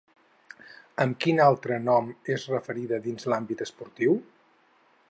[1.05, 4.19] Amb quin altre nom és referida dins l'àmbit esportiu?